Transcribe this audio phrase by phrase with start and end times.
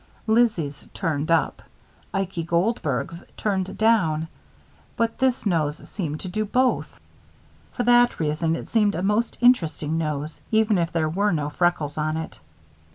[0.25, 1.61] Lizzie's turned up,
[2.11, 4.29] Ikey Goldberg's turned down;
[4.97, 6.99] but this nose seemed to do both.
[7.73, 11.99] For that reason, it seemed a most interesting nose, even if there were no freckles
[11.99, 12.39] on it.